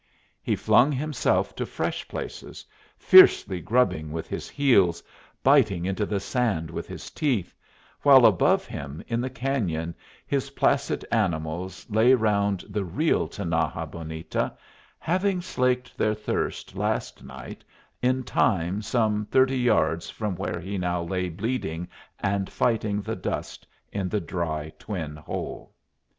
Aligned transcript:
He 0.41 0.55
flung 0.55 0.91
himself 0.91 1.55
to 1.55 1.63
fresh 1.63 2.07
places, 2.07 2.65
fiercely 2.97 3.59
grubbing 3.61 4.11
with 4.11 4.27
his 4.27 4.49
heels, 4.49 5.03
biting 5.43 5.85
into 5.85 6.07
the 6.07 6.19
sand 6.19 6.71
with 6.71 6.87
his 6.87 7.11
teeth; 7.11 7.53
while 8.01 8.25
above 8.25 8.65
him 8.65 9.03
in 9.07 9.21
the 9.21 9.29
cañon 9.29 9.93
his 10.25 10.49
placid 10.57 11.05
animals 11.11 11.85
lay 11.87 12.15
round 12.15 12.65
the 12.67 12.83
real 12.83 13.27
Tinaja 13.27 13.85
Bonita, 13.85 14.57
having 14.97 15.39
slaked 15.39 15.95
their 15.95 16.15
thirst 16.15 16.73
last 16.75 17.23
night, 17.23 17.63
in 18.01 18.23
time, 18.23 18.81
some 18.81 19.27
thirty 19.27 19.55
yards 19.59 20.09
from 20.09 20.35
where 20.35 20.59
he 20.59 20.79
now 20.79 21.03
lay 21.03 21.29
bleeding 21.29 21.87
and 22.19 22.49
fighting 22.49 23.03
the 23.03 23.15
dust 23.15 23.67
in 23.91 24.09
the 24.09 24.19
dry 24.19 24.73
twin 24.79 25.15
hole. 25.15 25.75